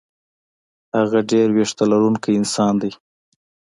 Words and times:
هغه 0.97 1.19
ډېر 1.31 1.47
وېښته 1.55 1.83
لرونکی 1.91 2.31
انسان 2.39 2.73
دی. 2.81 2.91